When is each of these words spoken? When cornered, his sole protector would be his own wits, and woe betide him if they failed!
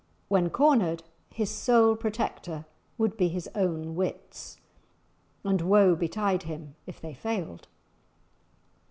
When 0.29 0.49
cornered, 0.49 1.03
his 1.29 1.51
sole 1.51 1.95
protector 1.95 2.65
would 2.97 3.17
be 3.17 3.27
his 3.27 3.47
own 3.53 3.93
wits, 3.93 4.57
and 5.43 5.61
woe 5.61 5.95
betide 5.95 6.41
him 6.41 6.73
if 6.87 6.99
they 6.99 7.13
failed! 7.13 7.67